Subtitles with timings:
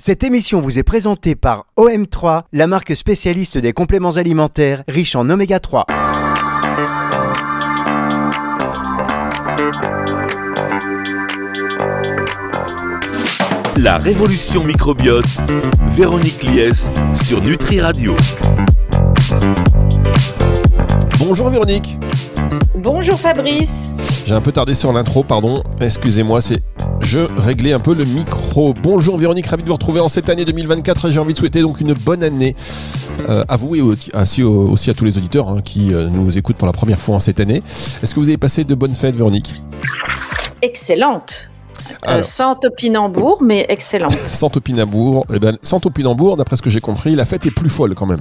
[0.00, 5.28] Cette émission vous est présentée par OM3, la marque spécialiste des compléments alimentaires riches en
[5.28, 5.86] oméga 3.
[13.76, 15.24] La révolution microbiote,
[15.88, 18.14] Véronique Lies sur Nutri Radio.
[21.18, 21.98] Bonjour Véronique.
[22.76, 23.94] Bonjour Fabrice.
[24.28, 25.62] J'ai un peu tardé sur l'intro, pardon.
[25.80, 26.62] Excusez-moi, c'est
[27.00, 28.74] je réglais un peu le micro.
[28.74, 31.80] Bonjour Véronique, ravi de vous retrouver en cette année 2024 j'ai envie de souhaiter donc
[31.80, 32.54] une bonne année
[33.26, 34.10] euh, à vous et aussi,
[34.90, 37.40] à tous les auditeurs hein, qui euh, nous écoutent pour la première fois en cette
[37.40, 37.62] année.
[38.02, 39.54] Est-ce que vous avez passé de bonnes fêtes Véronique?
[40.60, 41.48] Excellente.
[42.06, 44.12] Euh, sans topinambour, mais excellente.
[44.12, 47.70] sans topinambour, eh ben, sans topinambour, d'après ce que j'ai compris, la fête est plus
[47.70, 48.20] folle quand même.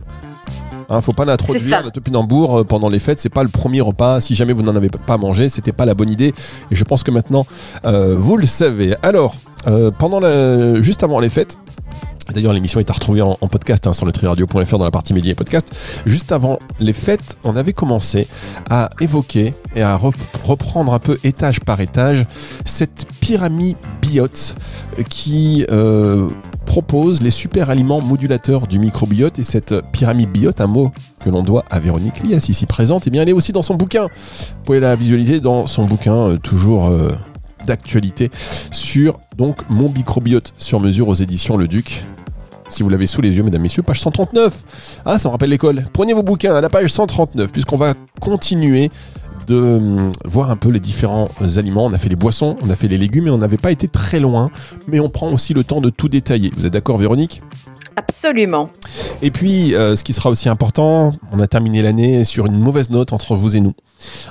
[0.90, 3.20] Hein, faut pas l'introduire le topinambour pendant les fêtes.
[3.20, 4.22] C'est pas le premier repas.
[4.22, 6.34] Si jamais vous n'en avez pas mangé, c'était pas la bonne idée.
[6.72, 7.46] Et je pense que maintenant,
[7.86, 8.96] euh, vous le savez.
[9.04, 9.36] Alors,
[9.68, 11.58] euh, pendant la, juste avant les fêtes.
[12.34, 15.32] D'ailleurs, l'émission est à retrouver en, podcast hein, sur le triradio.fr dans la partie médias
[15.32, 15.74] et podcast.
[16.06, 18.28] Juste avant les fêtes, on avait commencé
[18.70, 22.26] à évoquer et à reprendre un peu étage par étage
[22.66, 24.56] cette pyramide biote
[25.10, 25.66] qui
[26.68, 30.92] propose les super aliments modulateurs du microbiote et cette pyramide biote, un mot
[31.24, 33.64] que l'on doit à Véronique Lias ici présente, et eh bien elle est aussi dans
[33.64, 34.04] son bouquin.
[34.04, 37.10] Vous pouvez la visualiser dans son bouquin euh, toujours euh,
[37.68, 38.32] d'actualité
[38.72, 42.04] sur donc mon microbiote sur mesure aux éditions Le Duc.
[42.70, 45.02] Si vous l'avez sous les yeux, mesdames, messieurs, page 139.
[45.06, 45.86] Ah, ça me rappelle l'école.
[45.94, 48.90] Prenez vos bouquins à la page 139, puisqu'on va continuer
[49.48, 51.86] de hum, voir un peu les différents aliments.
[51.86, 53.88] On a fait les boissons, on a fait les légumes et on n'avait pas été
[53.88, 54.50] très loin,
[54.88, 56.52] mais on prend aussi le temps de tout détailler.
[56.58, 57.42] Vous êtes d'accord Véronique?
[57.96, 58.70] Absolument.
[59.22, 62.92] Et puis, euh, ce qui sera aussi important, on a terminé l'année sur une mauvaise
[62.92, 63.74] note entre vous et nous,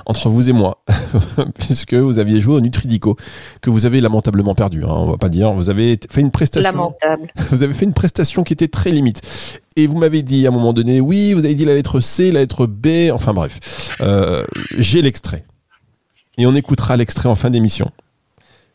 [0.05, 0.83] entre vous et moi,
[1.59, 3.15] puisque vous aviez joué au Nutridico,
[3.61, 4.83] que vous avez lamentablement perdu.
[4.83, 5.51] Hein, on va pas dire.
[5.53, 6.71] Vous avez fait une prestation.
[6.71, 7.31] Lamentable.
[7.51, 9.21] Vous avez fait une prestation qui était très limite.
[9.75, 12.31] Et vous m'avez dit à un moment donné, oui, vous avez dit la lettre C,
[12.31, 13.95] la lettre B, enfin bref.
[14.01, 14.43] Euh,
[14.77, 15.45] j'ai l'extrait.
[16.37, 17.91] Et on écoutera l'extrait en fin d'émission,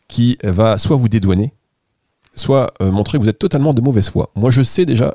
[0.09, 1.53] qui va soit vous dédouaner,
[2.35, 4.31] soit euh, montrer que vous êtes totalement de mauvaise foi.
[4.35, 5.15] Moi, je sais déjà.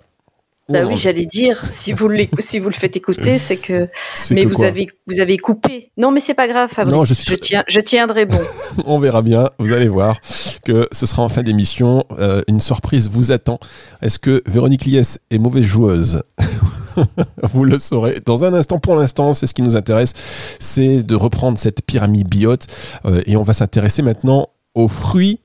[0.69, 3.88] Bah oui, j'allais dire, si vous, si vous le faites écouter, c'est que.
[4.31, 5.91] Mais vous avez, vous avez coupé.
[5.95, 6.94] Non, mais c'est pas grave, Fabrice.
[6.94, 8.39] Non, je, tiens, je tiendrai bon.
[8.85, 10.19] On verra bien, vous allez voir
[10.66, 12.03] que ce sera en fin d'émission.
[12.19, 13.59] Euh, une surprise vous attend.
[14.01, 16.22] Est-ce que Véronique Lies est mauvaise joueuse
[17.53, 18.79] vous le saurez dans un instant.
[18.79, 20.13] Pour l'instant, c'est ce qui nous intéresse,
[20.59, 22.66] c'est de reprendre cette pyramide biote
[23.06, 25.39] euh, et on va s'intéresser maintenant aux fruits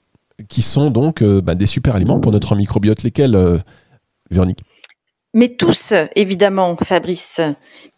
[0.48, 3.02] qui sont donc euh, bah, des super aliments pour notre microbiote.
[3.02, 3.38] Lesquels,
[4.30, 4.60] Véronique?
[5.34, 7.40] Mais tous, évidemment, Fabrice,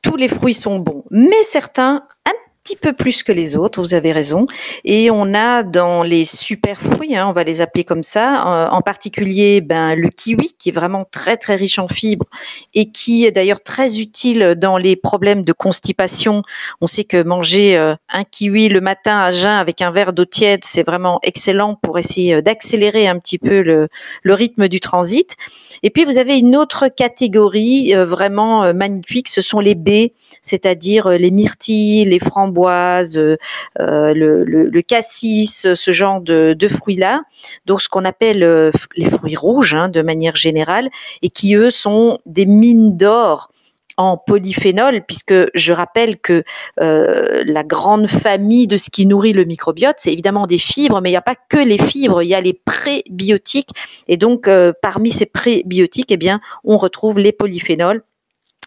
[0.02, 3.94] tous les fruits sont bons, mais certains un petit peu plus que les autres, vous
[3.94, 4.46] avez raison.
[4.84, 8.80] Et on a dans les super fruits, hein, on va les appeler comme ça, en
[8.80, 12.26] particulier ben, le kiwi, qui est vraiment très très riche en fibres
[12.74, 16.42] et qui est d'ailleurs très utile dans les problèmes de constipation.
[16.80, 20.24] On sait que manger euh, un kiwi le matin à jeun avec un verre d'eau
[20.24, 23.88] tiède, c'est vraiment excellent pour essayer euh, d'accélérer un petit peu le,
[24.22, 25.36] le, rythme du transit.
[25.82, 31.08] Et puis vous avez une autre catégorie euh, vraiment magnifique, ce sont les baies, c'est-à-dire
[31.08, 33.36] les myrtilles, les framboises, euh,
[33.80, 37.22] euh, le, cassis, ce genre de, fruits-là.
[37.66, 40.90] Donc ce qu'on appelle euh, les fruits rouges hein, de manière générale
[41.22, 43.50] et qui eux sont des mines d'or
[43.96, 46.42] en polyphénol, puisque je rappelle que
[46.78, 51.12] la grande famille de ce qui nourrit le microbiote, c'est évidemment des fibres, mais il
[51.12, 53.70] n'y a pas que les fibres, il y a les prébiotiques.
[54.08, 54.50] Et donc,
[54.82, 58.02] parmi ces prébiotiques, eh bien, on retrouve les polyphénols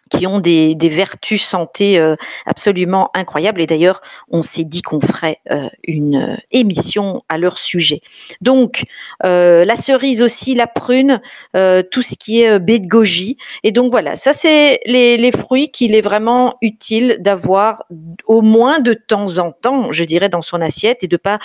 [0.10, 3.62] qui ont des, vertus santé euh, absolument incroyables.
[3.62, 8.02] Et d'ailleurs, on s'est dit qu'on ferait euh, une euh, émission à leur sujet.
[8.42, 8.84] Donc,
[9.24, 11.22] la cerise aussi, la prune,
[11.54, 13.38] tout ce qui est baie de goji.
[13.64, 17.84] Et donc voilà, ça c'est les, les fruits qu'il est vraiment utile d'avoir
[18.26, 21.40] au moins de temps en temps, je dirais, dans son assiette et de pas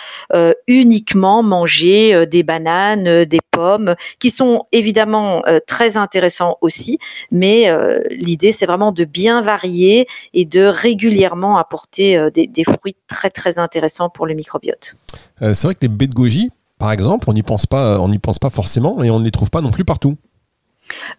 [0.66, 6.98] uniquement manger des bananes, des pommes, qui sont évidemment très intéressants aussi.
[7.30, 7.68] Mais
[8.10, 13.58] l'idée c'est vraiment de bien varier et de régulièrement apporter euh, des, fruits très très
[13.58, 14.96] intéressants pour le microbiote.
[15.42, 18.08] Euh, c'est vrai que les baies de goji, par exemple, on n'y pense pas, on
[18.08, 20.16] n'y pense pas forcément et on ne les trouve pas non plus partout.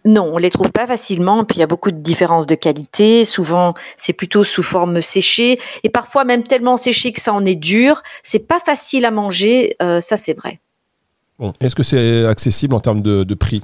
[0.06, 1.46] Non, on les trouve pas facilement.
[1.46, 3.26] Puis il y a beaucoup de différences de qualité.
[3.26, 7.56] Souvent, c'est plutôt sous forme séchée et parfois même tellement séché que ça en est
[7.56, 8.04] dur.
[8.24, 9.76] C'est pas facile à manger.
[9.82, 10.60] Euh, ça, c'est vrai.
[11.40, 13.64] Bon, est-ce que c'est accessible en termes de prix?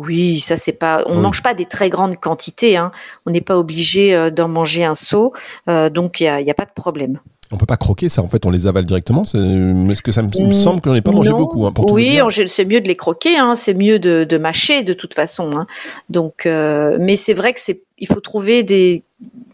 [0.00, 1.02] Oui, ça c'est pas.
[1.06, 2.78] On ne mange pas des très grandes quantités.
[2.78, 2.90] Hein.
[3.26, 5.34] On n'est pas obligé euh, d'en manger un seau,
[5.68, 7.20] euh, donc il n'y a, pas de problème.
[7.52, 9.24] On peut pas croquer ça, en fait, on les avale directement.
[9.24, 12.64] Est-ce que ça me, semble que j'en ai pas mangé beaucoup hein, pour Oui, c'est
[12.64, 15.50] mieux de les croquer, hein, c'est mieux de, mâcher de toute façon.
[15.54, 15.66] Hein.
[16.08, 19.04] Donc, euh, mais c'est vrai que c'est, il faut trouver des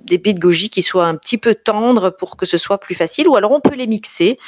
[0.07, 3.29] des de goji qui soient un petit peu tendres pour que ce soit plus facile.
[3.29, 4.39] Ou alors on peut les mixer.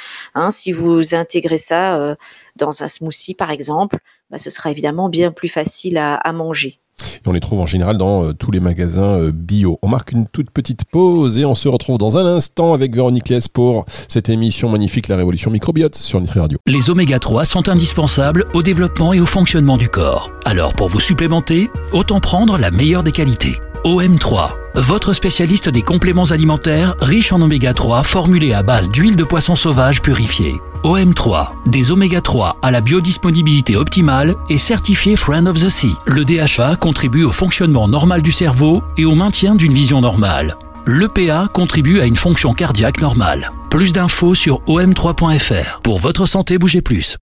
[0.49, 2.15] si vous intégrez ça euh,
[2.55, 3.97] dans un smoothie par exemple,
[4.31, 6.79] bah, ce sera évidemment bien plus facile à manger.
[7.25, 9.77] Et on les trouve en général dans euh, tous les magasins euh, bio.
[9.81, 13.29] On marque une toute petite pause et on se retrouve dans un instant avec Véronique
[13.29, 16.57] Lès pour cette émission magnifique La Révolution Microbiote sur Nutri Radio.
[16.65, 20.29] Les oméga 3 sont indispensables au développement et au fonctionnement du corps.
[20.45, 23.55] Alors pour vous supplémenter, autant prendre la meilleure des qualités.
[23.85, 29.23] OM3, votre spécialiste des compléments alimentaires riches en oméga 3 formulés à base d'huile de
[29.23, 30.55] poisson sauvage purifiée.
[30.83, 35.93] OM3, des oméga 3 à la biodisponibilité optimale et certifié Friend of the Sea.
[36.05, 40.55] Le DHA contribue au fonctionnement normal du cerveau et au maintien d'une vision normale.
[40.87, 43.49] L'EPA contribue à une fonction cardiaque normale.
[43.69, 45.81] Plus d'infos sur om3.fr.
[45.83, 47.17] Pour votre santé, bougez plus.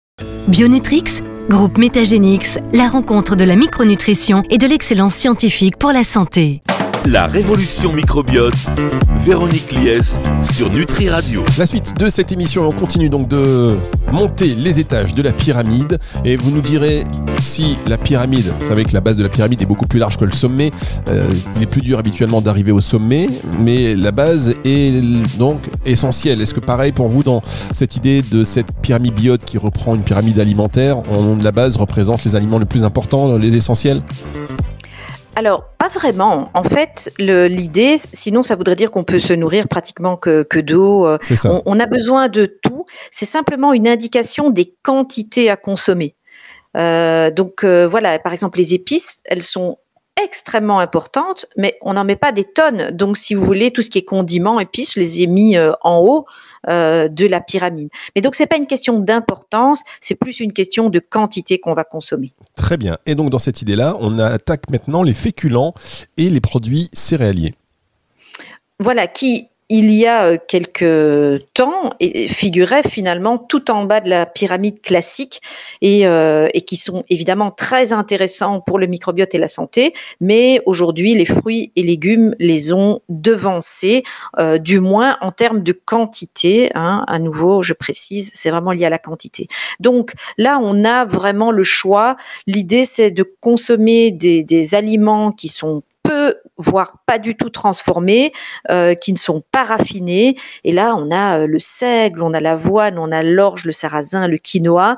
[0.48, 6.62] Bionutrix, groupe Métagénix, la rencontre de la micronutrition et de l'excellence scientifique pour la santé.
[7.10, 8.54] La révolution microbiote,
[9.26, 11.42] Véronique Lies sur Nutri Radio.
[11.58, 13.78] La suite de cette émission, on continue donc de
[14.12, 17.06] monter les étages de la pyramide et vous nous direz
[17.40, 20.18] si la pyramide, vous savez que la base de la pyramide est beaucoup plus large
[20.18, 20.72] que le sommet,
[21.08, 21.26] euh,
[21.56, 23.30] il est plus dur habituellement d'arriver au sommet,
[23.62, 25.02] mais la base est
[25.38, 26.42] donc essentielle.
[26.42, 30.04] Est-ce que pareil pour vous dans cette idée de cette pyramide biote qui reprend une
[30.04, 30.98] pyramide alimentaire,
[31.42, 34.02] la base représente les aliments les plus importants, les essentiels?
[35.38, 36.50] Alors, pas vraiment.
[36.56, 41.06] En fait, l'idée, sinon ça voudrait dire qu'on peut se nourrir pratiquement que, que d'eau.
[41.06, 42.88] Euh, on, on, a besoin de tout.
[43.12, 46.16] C'est simplement une indication des quantités à consommer.
[46.76, 49.78] Euh, donc euh, voilà, par exemple, les épices, elles sont
[50.20, 52.90] extrêmement importantes, mais on n'en met pas des tonnes.
[52.90, 56.00] Donc, si vous voulez, tout ce qui est condiments, épices, je les ai mis en
[56.00, 56.26] haut.
[56.70, 57.88] Euh, de la pyramide.
[58.14, 61.86] Mais donc c'est pas une question d'importance, c'est plus une question de quantité qu'on va
[61.86, 62.34] consommer.
[62.58, 62.98] Très bien.
[63.06, 65.74] Et donc dans cette idée-là, on attaque maintenant les féculents
[66.18, 67.54] et les produits céréaliers.
[68.82, 74.10] Voilà, qui il y a euh, quelques temps et figurait finalement tout en bas de
[74.10, 75.42] la pyramide classique
[75.82, 80.62] et, euh, et, qui sont évidemment très intéressants pour le microbiote et la santé, mais
[80.66, 84.04] aujourd'hui les fruits et légumes les ont devancés,
[84.40, 86.72] euh, du moins en termes de quantité.
[86.76, 89.48] Hein, à nouveau, je précise, c'est vraiment lié à la quantité.
[89.80, 92.16] Donc là, on a vraiment le choix.
[92.46, 98.32] L'idée, c'est de consommer des, des aliments qui sont peu, voire pas du tout transformés,
[98.72, 100.38] euh, qui ne sont pas raffinés.
[100.64, 104.28] Et là, on a euh, le seigle, on a l'avoine, on a l'orge, le sarrasin,
[104.28, 104.98] le quinoa.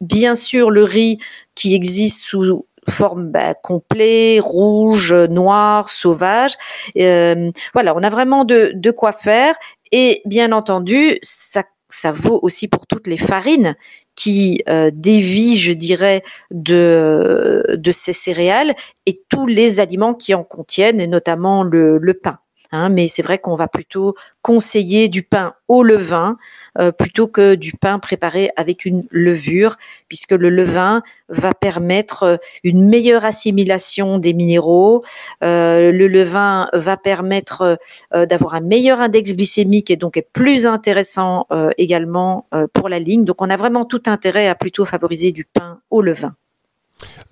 [0.00, 1.18] Bien sûr, le riz
[1.54, 6.54] qui existe sous forme bah, complet, rouge, noir, sauvage.
[6.98, 9.54] Euh, voilà, on a vraiment de, de quoi faire.
[9.92, 13.74] Et bien entendu, ça ça vaut aussi pour toutes les farines
[14.20, 18.74] qui euh, dévie, je dirais, de, ces céréales
[19.06, 22.38] et tous les aliments qui en contiennent, et notamment le, le pain.
[22.70, 26.36] Hein, mais c'est vrai qu'on va plutôt conseiller du pain au levain
[26.78, 29.76] euh, plutôt que du pain préparé avec une levure,
[30.08, 35.04] puisque le levain va permettre euh, une meilleure assimilation des minéraux.
[35.42, 37.78] Euh, le levain va permettre
[38.12, 41.46] d'avoir un meilleur index glycémique et donc est plus intéressant
[41.78, 43.24] également pour la ligne.
[43.24, 46.34] Donc on a vraiment tout intérêt à plutôt favoriser du pain au levain.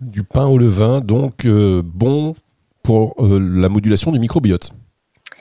[0.00, 2.34] Du pain au levain, donc bon
[2.82, 4.72] pour la modulation du microbiote.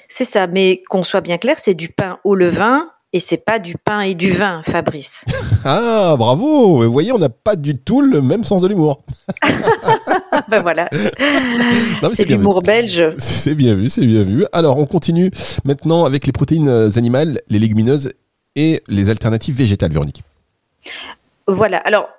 [0.08, 3.58] C'est ça, mais qu'on soit bien clair, c'est du pain au levain et c'est pas
[3.58, 5.26] du pain et du vin, Fabrice.
[5.66, 9.04] ah, bravo Vous voyez, on n'a pas du tout le même sens de l'humour.
[10.50, 10.88] ben voilà.
[12.12, 13.10] C'est l'humour belge.
[13.18, 14.46] C'est bien vu, c'est bien vu.
[14.54, 15.32] Alors, on continue
[15.66, 18.12] maintenant avec les protéines animales, les légumineuses
[18.56, 20.22] et les alternatives végétales, Véronique.
[21.48, 21.78] Voilà.
[21.78, 22.10] Alors,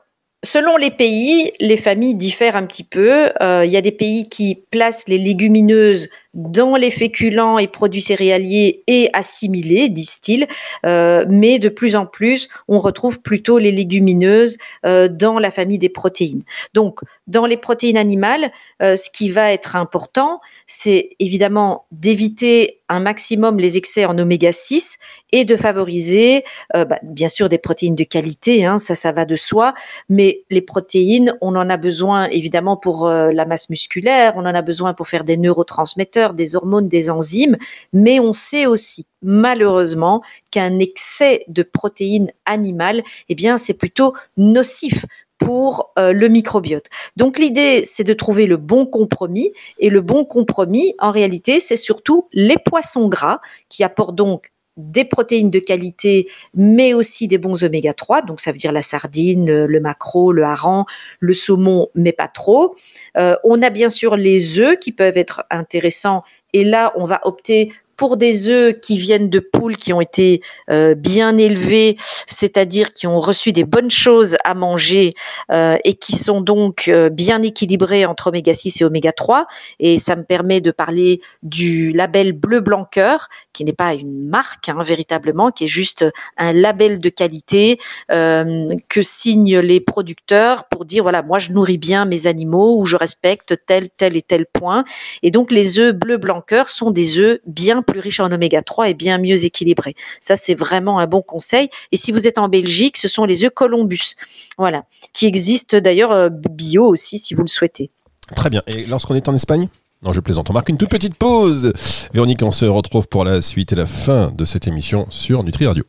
[0.44, 3.28] Selon les pays, les familles diffèrent un petit peu.
[3.42, 8.00] Euh, il y a des pays qui placent les légumineuses dans les féculents et produits
[8.00, 10.46] céréaliers et assimilés, disent-ils.
[10.86, 15.78] Euh, mais de plus en plus, on retrouve plutôt les légumineuses euh, dans la famille
[15.78, 16.44] des protéines.
[16.72, 23.58] Donc, dans les protéines animales, ce qui va être important, c'est évidemment d'éviter un maximum
[23.58, 24.98] les excès en oméga 6
[25.32, 29.36] et de favoriser, bah, bien sûr, des protéines de qualité, hein, ça, ça va de
[29.36, 29.74] soi,
[30.08, 34.54] mais les protéines, on en a besoin évidemment pour euh, la masse musculaire, on en
[34.54, 37.56] a besoin pour faire des neurotransmetteurs, des hormones, des enzymes,
[37.92, 45.04] mais on sait aussi malheureusement qu'un excès de protéines animales, eh bien, c'est plutôt nocif
[45.38, 46.86] pour euh, le microbiote.
[47.16, 49.52] Donc l'idée, c'est de trouver le bon compromis.
[49.78, 55.04] Et le bon compromis, en réalité, c'est surtout les poissons gras qui apportent donc des
[55.04, 58.22] protéines de qualité, mais aussi des bons oméga 3.
[58.22, 60.84] Donc ça veut dire la sardine, le maquereau, le hareng,
[61.20, 62.74] le saumon, mais pas trop.
[63.18, 66.22] Euh, on a bien sûr les œufs qui peuvent être intéressants.
[66.52, 70.40] Et là, on va opter pour des œufs qui viennent de poules qui ont été
[70.70, 75.12] euh, bien élevés, c'est-à-dire qui ont reçu des bonnes choses à manger
[75.50, 79.46] euh, et qui sont donc euh, bien équilibrés entre oméga 6 et oméga 3.
[79.80, 84.28] Et ça me permet de parler du label bleu blanc cœur, qui n'est pas une
[84.28, 86.04] marque hein, véritablement, qui est juste
[86.36, 92.04] un label de qualité que signent les producteurs pour dire voilà moi je nourris bien
[92.04, 94.84] mes animaux ou je respecte tel tel et tel point.
[95.24, 98.62] Et donc les œufs bleu blanc cœur sont des œufs bien plus riche en oméga
[98.62, 99.94] 3 et bien mieux équilibré.
[100.20, 101.68] Ça, c'est vraiment un bon conseil.
[101.92, 104.14] Et si vous êtes en Belgique, ce sont les œufs Columbus.
[104.58, 104.84] Voilà.
[105.12, 107.90] Qui existent d'ailleurs euh, bio aussi, si vous le souhaitez.
[108.36, 108.62] Très bien.
[108.66, 109.68] Et lorsqu'on est en Espagne?
[110.02, 110.48] Non, je plaisante.
[110.50, 111.72] On marque une toute petite pause.
[112.14, 115.66] Véronique, on se retrouve pour la suite et la fin de cette émission sur Nutri
[115.66, 115.84] Radio.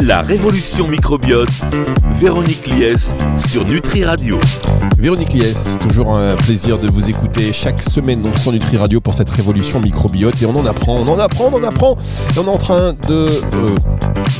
[0.00, 1.48] La révolution microbiote,
[2.14, 4.38] Véronique Lies sur Nutri Radio.
[4.96, 9.28] Véronique Lies, toujours un plaisir de vous écouter chaque semaine sur Nutri Radio pour cette
[9.28, 11.96] révolution microbiote et on en apprend, on en apprend, on en apprend.
[12.34, 13.74] Et on est en train de euh,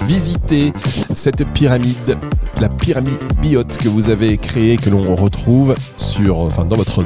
[0.05, 0.73] visiter
[1.15, 2.17] cette pyramide,
[2.61, 7.05] la pyramide biote que vous avez créée, que l'on retrouve sur, enfin, dans votre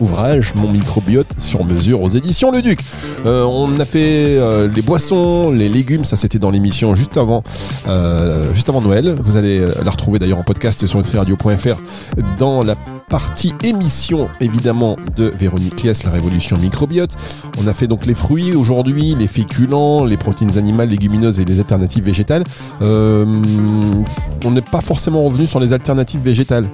[0.00, 2.80] ouvrage, Mon microbiote sur mesure aux éditions Le Duc.
[3.26, 7.42] Euh, on a fait euh, les boissons, les légumes, ça c'était dans l'émission juste avant,
[7.86, 9.16] euh, juste avant Noël.
[9.22, 11.80] Vous allez la retrouver d'ailleurs en podcast sur nutriradio.fr
[12.38, 12.74] dans la
[13.08, 17.16] partie émission évidemment de Véronique Lies, la révolution microbiote.
[17.62, 21.58] On a fait donc les fruits aujourd'hui, les féculents, les protéines animales, légumineuses et les
[21.58, 22.44] alternatives végétales.
[22.80, 26.66] on n'est pas forcément revenu sur les alternatives végétales.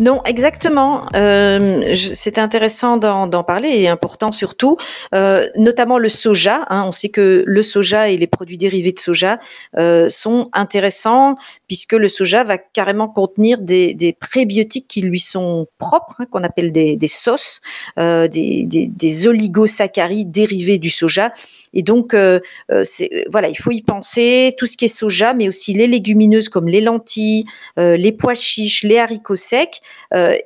[0.00, 1.06] Non, exactement.
[1.14, 4.76] Euh, c'est intéressant d'en parler et important surtout,
[5.14, 6.64] euh, notamment le soja.
[6.68, 6.84] Hein.
[6.88, 9.38] on sait que le soja et les produits dérivés de soja
[9.78, 11.36] euh, sont intéressants
[11.68, 16.42] puisque le soja va carrément contenir des, des prébiotiques qui lui sont propres, hein, qu'on
[16.42, 17.60] appelle des, des sauces,
[17.98, 21.32] euh, des, des, des oligosaccharides dérivés du soja
[21.74, 22.40] et donc, euh,
[22.70, 24.54] euh, c'est voilà, il faut y penser.
[24.56, 27.44] Tout ce qui est soja, mais aussi les légumineuses comme les lentilles,
[27.78, 29.80] euh, les pois chiches, les haricots secs.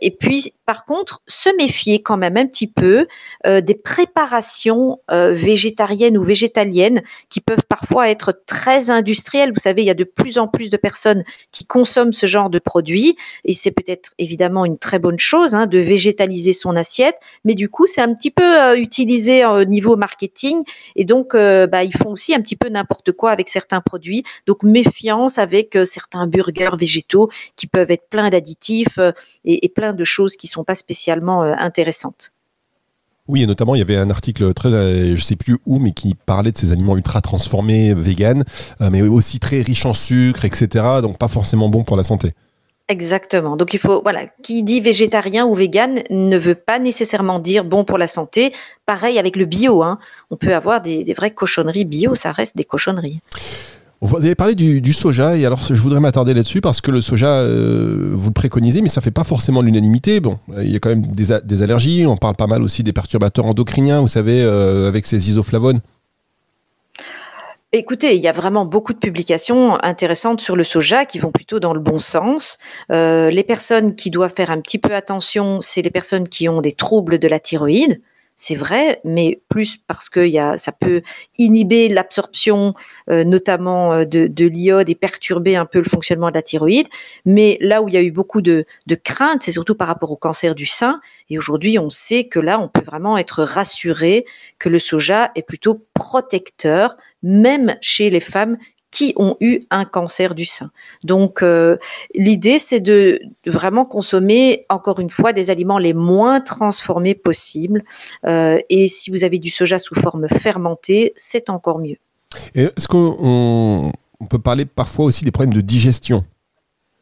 [0.01, 3.07] et puis, par contre, se méfier quand même un petit peu
[3.45, 9.53] des préparations végétariennes ou végétaliennes qui peuvent parfois être très industrielles.
[9.53, 12.49] Vous savez, il y a de plus en plus de personnes qui consomment ce genre
[12.49, 17.17] de produits et c'est peut-être évidemment une très bonne chose hein, de végétaliser son assiette,
[17.45, 20.63] mais du coup, c'est un petit peu utilisé au niveau marketing
[20.97, 23.81] et donc donc, euh, bah, ils font aussi un petit peu n'importe quoi avec certains
[23.81, 24.23] produits.
[24.47, 29.11] Donc, méfiance avec euh, certains burgers végétaux qui peuvent être pleins d'additifs euh,
[29.45, 32.33] et, plein de choses qui sont pas spécialement intéressantes.
[33.27, 36.15] Oui, et notamment, il y avait un article très, je sais plus où, mais qui
[36.15, 38.45] parlait de ces aliments ultra transformés, vegan,
[38.81, 40.85] mais aussi très riches en sucre, etc.
[41.03, 42.33] Donc, pas forcément bon pour la santé.
[42.89, 43.57] Exactement.
[43.57, 47.85] Donc il faut voilà, qui dit végétarien ou vegan ne veut pas nécessairement dire bon
[47.85, 48.53] pour la santé.
[48.87, 49.83] Pareil avec le bio.
[49.83, 49.99] Hein.
[50.31, 53.21] On peut avoir des, vraies cochonneries bio, ça reste des cochonneries.
[54.01, 57.33] Vous avez parlé du, soja et alors je voudrais m'attarder là-dessus parce que le soja,
[57.33, 60.21] euh, vous le préconisez, mais ça fait pas forcément l'unanimité.
[60.21, 62.07] Bon, il y a quand même des, allergies.
[62.07, 65.81] On parle pas mal aussi des perturbateurs endocriniens, vous savez, euh, avec ces isoflavones.
[67.73, 71.61] Écoutez, il y a vraiment beaucoup de publications intéressantes sur le soja qui vont plutôt
[71.61, 72.57] dans le bon sens.
[72.91, 76.63] Euh, les personnes qui doivent faire un petit peu attention, c'est les personnes qui ont
[76.63, 78.01] des troubles de la thyroïde
[78.41, 81.03] c'est vrai, mais plus parce que ça peut
[81.39, 82.73] inhiber l'absorption,
[83.11, 86.87] euh, notamment euh, de, de l'iode et perturber un peu le fonctionnement de la thyroïde.
[87.27, 88.65] Mais là où il y a eu beaucoup de
[89.03, 91.01] craintes, c'est surtout par rapport au cancer du sein.
[91.31, 94.25] Et aujourd'hui, on sait que là, on peut vraiment être rassuré
[94.61, 98.57] que le soja est plutôt protecteur, même chez les femmes
[98.99, 100.73] qui ont eu un cancer du sein.
[101.05, 101.77] Donc euh,
[102.17, 107.85] l'idée c'est de, vraiment consommer encore une fois des aliments les moins transformés possibles
[108.27, 111.99] euh, et si vous avez du soja sous forme fermentée, c'est encore mieux.
[112.57, 113.93] Est-ce qu'on
[114.29, 116.25] peut parler parfois aussi des problèmes de digestion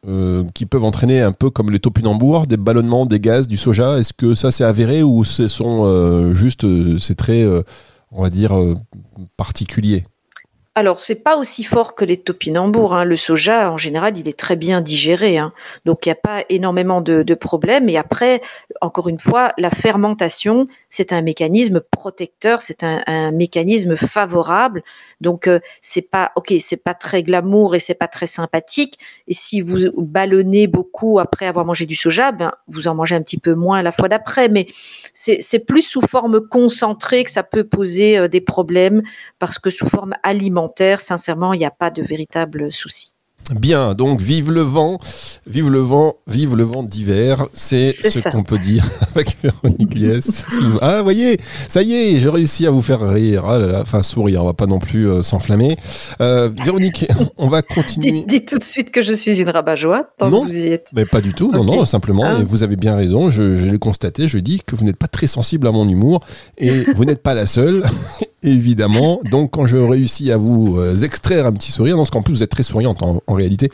[0.07, 3.97] euh, qui peuvent entraîner un peu comme les topinambours, des ballonnements, des gaz, du soja?
[3.97, 6.63] Est-ce que ça c'est avéré ou ce sont juste,
[6.99, 7.43] c'est très,
[8.11, 8.55] on va dire,
[9.35, 10.05] particulier?
[10.77, 12.93] Alors, c'est pas aussi fort que les topinambours.
[12.93, 13.03] Hein.
[13.03, 15.39] Le soja, en général, il est très bien digéré.
[15.39, 15.51] Hein.
[15.85, 17.89] Donc, il n'y a pas énormément de, problèmes.
[17.89, 18.43] Et après,
[18.79, 24.83] encore une fois, la fermentation, c'est un mécanisme protecteur, c'est un, un, mécanisme favorable.
[25.19, 28.99] Donc, euh, c'est pas, ok, c'est pas très glamour et c'est pas très sympathique.
[29.27, 33.23] Et si vous ballonnez beaucoup après avoir mangé du soja, ben, vous en mangez un
[33.23, 34.47] petit peu moins la fois d'après.
[34.47, 34.67] Mais
[35.11, 39.01] c'est plus sous forme concentrée que ça peut poser euh, des problèmes
[39.39, 40.66] parce que sous forme alimentaire,
[41.01, 43.16] sincèrement, il n'y a pas de véritable souci.
[43.55, 44.99] Bien, donc vive le vent,
[45.45, 48.85] vive le vent, vive le vent d'hiver, c'est ce qu'on peut dire
[49.15, 50.43] avec Véronique Lies.
[50.81, 51.37] Ah, voyez,
[51.69, 54.45] ça y est, j'ai réussi à vous faire rire, ah là là, enfin sourire, on
[54.47, 55.77] va pas non plus euh, s'enflammer.
[56.19, 58.25] Euh, Véronique, on va continuer.
[58.27, 60.89] Dites, tout de suite que je suis une rabat-joie tant non, que vous y êtes.
[60.93, 62.39] Mais pas du tout, non, non, simplement, ah.
[62.41, 65.07] et vous avez bien raison, je, je l'ai constaté, je dis que vous n'êtes pas
[65.07, 66.19] très sensible à mon humour,
[66.57, 67.83] et vous n'êtes pas la seule,
[68.43, 69.21] évidemment.
[69.31, 72.33] Donc quand je réussis à vous euh, extraire un petit sourire, dans ce qu'en plus
[72.33, 73.69] vous êtes très souriante en, réalité,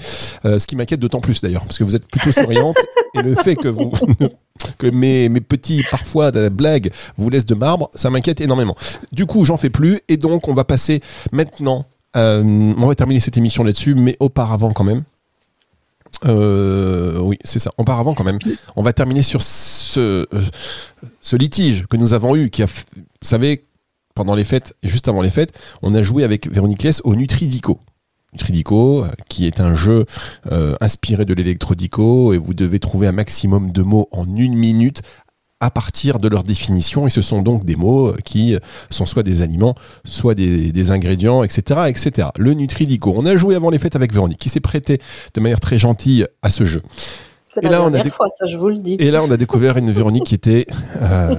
[0.46, 2.78] euh, ce qui m'inquiète d'autant plus d'ailleurs, parce que vous êtes plutôt souriante
[3.16, 3.92] et le fait que vous
[4.78, 8.76] que mes, petits parfois blagues vous laissent de marbre, ça m'inquiète énormément.
[9.12, 11.02] Du coup, j'en fais plus et donc on va passer
[11.32, 11.86] maintenant.
[12.16, 12.44] Euh,
[12.78, 15.04] on va terminer cette émission là-dessus, mais auparavant quand même.
[16.24, 17.72] oui, c'est ça.
[17.78, 18.40] Auparavant, quand même,
[18.76, 20.28] on va terminer sur ce,
[21.22, 23.66] ce litige que nous avons eu, qui a, vous savez,
[24.16, 27.80] pendant les fêtes juste avant les fêtes, on a joué avec Véronique Lès au Nutridico.
[28.34, 30.06] Nutridico, euh, qui est un jeu
[30.52, 35.02] euh, inspiré de l'électrodico, et vous devez trouver un maximum de mots en une minute
[35.60, 37.08] à partir de leur définition.
[37.08, 38.58] Et ce sont donc des mots euh, qui
[38.90, 42.30] sont soit des aliments, soit des, des ingrédients, etc., etc.
[42.38, 43.14] Le Nutridico.
[43.16, 45.00] On a joué avant les fêtes avec Véronique, qui s'est prêtée
[45.34, 46.82] de manière très gentille à ce jeu.
[47.62, 48.96] Et là, on a fois, ça, je vous le dis.
[49.00, 50.66] Et là, on a découvert une Véronique qui était
[51.02, 51.36] euh,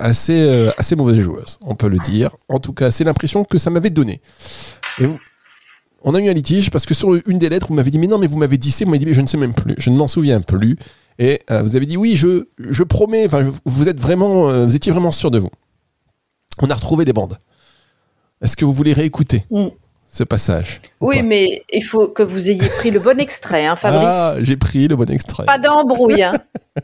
[0.00, 2.30] assez, euh, assez mauvaise joueuse, on peut le dire.
[2.48, 4.20] En tout cas, c'est l'impression que ça m'avait donné.
[5.00, 5.06] Et
[6.02, 8.06] on a eu un litige parce que sur une des lettres, vous m'avez dit, mais
[8.06, 9.74] non, mais vous m'avez dit c'est, vous m'avez dit, mais je ne sais même plus,
[9.78, 10.76] je ne m'en souviens plus.
[11.18, 14.92] Et euh, vous avez dit, oui, je, je promets, enfin, vous êtes vraiment, vous étiez
[14.92, 15.50] vraiment sûr de vous.
[16.60, 17.38] On a retrouvé les bandes.
[18.40, 19.68] Est-ce que vous voulez réécouter mm
[20.10, 20.80] ce passage.
[21.00, 24.08] Oui, mais il faut que vous ayez pris le bon extrait, hein, Fabrice.
[24.10, 25.44] Ah, j'ai pris le bon extrait.
[25.44, 26.32] Pas d'embrouille, hein.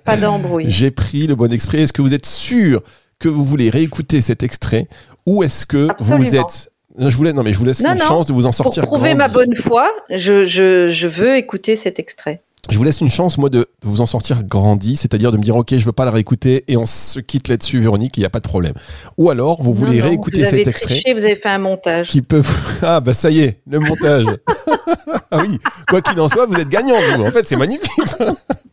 [0.04, 0.66] Pas d'embrouille.
[0.68, 1.80] J'ai pris le bon extrait.
[1.80, 2.82] Est-ce que vous êtes sûr
[3.18, 4.88] que vous voulez réécouter cet extrait
[5.26, 8.32] ou est-ce que vous êtes je voulais, non, mais je vous laisse une chance de
[8.32, 8.82] vous en sortir.
[8.84, 12.40] Pour prouver ma bonne foi, je, je, je veux écouter cet extrait
[12.70, 15.56] je vous laisse une chance, moi, de vous en sortir grandi, c'est-à-dire de me dire,
[15.56, 18.30] OK, je veux pas la réécouter et on se quitte là-dessus, Véronique, il n'y a
[18.30, 18.74] pas de problème.
[19.18, 20.94] Ou alors, vous voulez réécouter vous cet extrait.
[20.94, 22.08] Triché, vous avez fait un montage.
[22.08, 22.42] Qui peut.
[22.82, 24.26] Ah, bah ça y est, le montage.
[25.30, 27.24] ah oui, quoi qu'il en soit, vous êtes gagnant, vous.
[27.24, 27.88] En fait, c'est magnifique.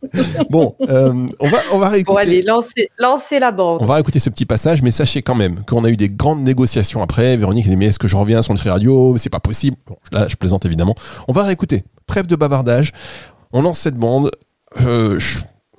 [0.50, 2.12] bon, euh, on, va, on va réécouter.
[2.12, 2.42] Bon, allez,
[2.98, 3.78] lancez, la bande.
[3.80, 6.42] On va réécouter ce petit passage, mais sachez quand même qu'on a eu des grandes
[6.42, 7.36] négociations après.
[7.36, 9.16] Véronique dit, mais est-ce que je reviens sur le radio?
[9.16, 9.76] C'est pas possible.
[9.86, 10.94] Bon, là, je plaisante évidemment.
[11.28, 11.84] On va réécouter.
[12.06, 12.92] Trêve de bavardage.
[13.52, 14.30] On lance cette bande.
[14.80, 15.18] Euh,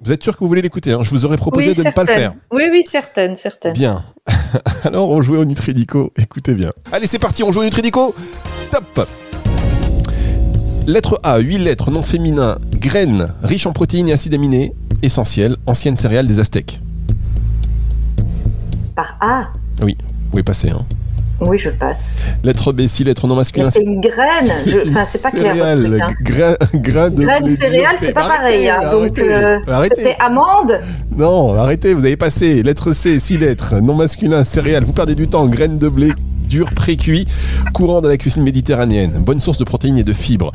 [0.01, 2.03] vous êtes sûr que vous voulez l'écouter hein Je vous aurais proposé de ne pas
[2.03, 2.33] le faire.
[2.51, 3.73] Oui, oui, certaines, certaines.
[3.73, 4.03] Bien.
[4.83, 6.11] Alors, on jouait au Nutridico.
[6.17, 6.71] Écoutez bien.
[6.91, 8.13] Allez, c'est parti, on joue au Nutridico.
[8.69, 9.07] Top
[10.85, 15.95] Lettre A, 8 lettres, nom féminin, graines, riche en protéines et acides aminés, essentiel, ancienne
[15.95, 16.81] céréale des Aztèques.
[18.93, 19.47] Par A
[19.81, 20.69] Oui, vous pouvez passer.
[20.71, 20.85] Hein.
[21.47, 22.13] Oui, je passe.
[22.43, 23.69] Lettre B, si lettre non masculin.
[23.69, 24.49] C'est une graine.
[24.89, 25.55] Enfin, c'est pas clair.
[25.63, 26.07] Hein.
[26.21, 28.69] Grain, grain de graine céréale, c'est pas pareil.
[28.69, 28.91] Hein.
[28.91, 30.79] Donc, euh, c'était amande.
[31.15, 32.63] Non, arrêtez, vous avez passé.
[32.63, 33.75] Lettre C, six lettres.
[33.81, 34.83] Non masculin, céréales.
[34.83, 35.45] Vous perdez du temps.
[35.47, 36.11] Graines de blé
[36.47, 37.27] dur, pré-cuit,
[37.73, 39.11] courant de la cuisine méditerranéenne.
[39.19, 40.51] Bonne source de protéines et de fibres.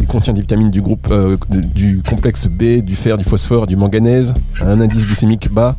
[0.00, 3.76] Il contient des vitamines du groupe euh, du complexe B, du fer, du phosphore, du
[3.76, 5.76] manganèse, un indice glycémique bas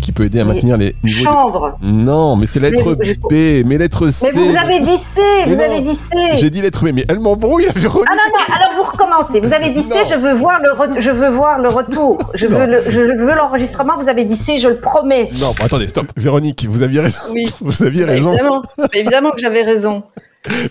[0.00, 1.78] qui peut aider à maintenir les niveaux Chanvre.
[1.82, 4.28] Non, mais c'est lettre B, mais lettre C.
[4.34, 6.10] Mais vous avez dit C, vous avez dit C.
[6.36, 7.66] J'ai dit lettre B, mais elle m'embrouille.
[7.68, 9.40] Ah non non, alors vous recommencez.
[9.40, 12.18] Vous avez dit C, je veux voir le je veux voir le retour.
[12.34, 12.82] Je veux le...
[12.88, 13.96] je veux l'enregistrement.
[13.98, 15.28] Vous avez dit C, je le promets.
[15.40, 16.06] Non, attendez, stop.
[16.16, 17.20] Véronique, vous aviez raison.
[17.30, 17.46] Oui.
[17.60, 18.32] Vous aviez raison.
[18.32, 18.62] Évidemment,
[18.94, 20.02] évidemment que j'avais raison.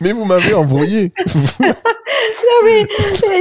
[0.02, 1.14] Mais vous m'avez embrouillé.
[1.60, 1.68] non
[2.64, 2.88] mais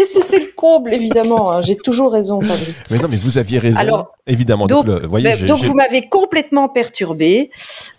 [0.05, 1.53] c'est le comble évidemment.
[1.53, 1.63] Hein.
[1.63, 2.85] J'ai toujours raison, Fabrice.
[2.91, 3.79] Mais non, mais vous aviez raison.
[3.79, 4.67] Alors, évidemment.
[4.67, 7.51] Donc, voyez, donc vous m'avez complètement perturbé.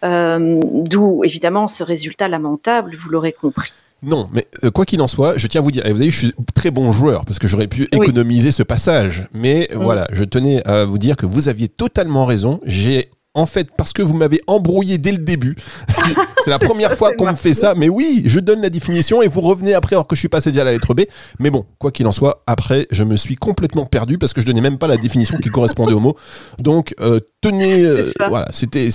[0.04, 2.96] Euh, D'où évidemment ce résultat lamentable.
[3.00, 3.74] Vous l'aurez compris.
[4.04, 6.10] Non, mais euh, quoi qu'il en soit, je tiens à vous dire, et vous avez,
[6.10, 10.24] je suis très bon joueur parce que j'aurais pu économiser ce passage, mais voilà, je
[10.24, 12.60] tenais à vous dire que vous aviez totalement raison.
[12.64, 15.56] J'ai en fait, parce que vous m'avez embrouillé dès le début.
[16.44, 17.76] c'est la première fois qu'on me fait ça.
[17.76, 20.52] Mais oui, je donne la définition et vous revenez après alors que je suis passé
[20.52, 21.02] déjà à la lettre B.
[21.40, 24.46] Mais bon, quoi qu'il en soit, après, je me suis complètement perdu parce que je
[24.46, 26.16] donnais même pas la définition qui correspondait au mot.
[26.60, 28.90] Donc, euh, tenez, euh, voilà, c'était,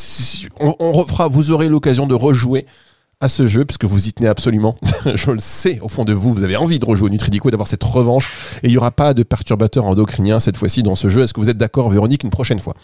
[0.61, 2.67] on, refera, vous aurez l'occasion de rejouer
[3.21, 4.77] à ce jeu, puisque vous y tenez absolument.
[5.15, 7.51] je le sais, au fond de vous, vous avez envie de rejouer au Nutridico et
[7.51, 8.29] d'avoir cette revanche.
[8.63, 11.23] Et il n'y aura pas de perturbateur endocrinien cette fois-ci dans ce jeu.
[11.23, 12.75] Est-ce que vous êtes d'accord, Véronique, une prochaine fois?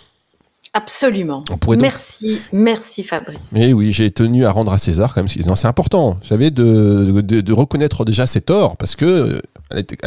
[0.75, 1.45] Absolument.
[1.79, 3.53] Merci, merci Fabrice.
[3.53, 5.29] Mais oui, j'ai tenu à rendre à César quand même.
[5.29, 6.19] C'est important.
[6.23, 9.99] J'avais de, de, reconnaître déjà ses torts parce que elle était,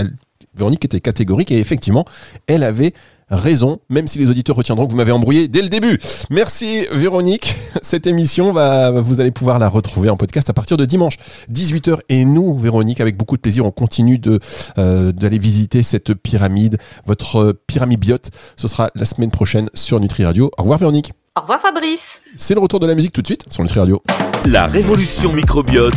[0.58, 2.06] Véronique était catégorique et effectivement,
[2.48, 2.94] elle avait
[3.30, 6.00] raison, même si les auditeurs retiendront que vous m'avez embrouillé dès le début.
[6.30, 7.56] Merci Véronique.
[7.82, 11.18] Cette émission, va, vous allez pouvoir la retrouver en podcast à partir de dimanche
[11.52, 12.00] 18h.
[12.10, 14.40] Et nous, Véronique, avec beaucoup de plaisir, on continue de
[14.78, 18.30] euh, d'aller visiter cette pyramide, votre pyramide biote.
[18.58, 20.52] Ce sera la semaine prochaine sur Nutri Radio.
[20.58, 21.12] Au revoir Véronique.
[21.38, 22.22] Au revoir Fabrice.
[22.38, 24.02] C'est le retour de la musique tout de suite sur Nutri Radio.
[24.46, 25.94] La révolution microbiote,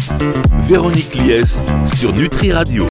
[0.62, 2.86] Véronique Lies sur Nutri Radio.